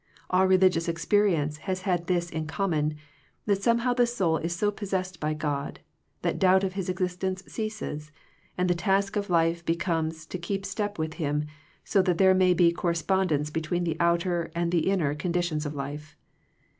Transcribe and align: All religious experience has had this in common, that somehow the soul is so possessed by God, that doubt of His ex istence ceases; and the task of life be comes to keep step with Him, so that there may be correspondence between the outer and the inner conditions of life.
All 0.31 0.47
religious 0.47 0.89
experience 0.89 1.57
has 1.69 1.81
had 1.83 2.07
this 2.07 2.27
in 2.31 2.47
common, 2.47 2.95
that 3.45 3.61
somehow 3.61 3.93
the 3.93 4.07
soul 4.07 4.37
is 4.37 4.55
so 4.55 4.71
possessed 4.71 5.19
by 5.19 5.35
God, 5.35 5.79
that 6.23 6.39
doubt 6.39 6.63
of 6.63 6.73
His 6.73 6.89
ex 6.89 6.99
istence 6.99 7.47
ceases; 7.47 8.11
and 8.57 8.67
the 8.67 8.73
task 8.73 9.15
of 9.15 9.29
life 9.29 9.63
be 9.63 9.75
comes 9.75 10.25
to 10.25 10.39
keep 10.39 10.65
step 10.65 10.97
with 10.97 11.13
Him, 11.21 11.45
so 11.83 12.01
that 12.01 12.17
there 12.17 12.33
may 12.33 12.55
be 12.55 12.71
correspondence 12.71 13.51
between 13.51 13.83
the 13.83 13.97
outer 13.99 14.51
and 14.55 14.71
the 14.71 14.89
inner 14.89 15.13
conditions 15.13 15.67
of 15.67 15.75
life. 15.75 16.15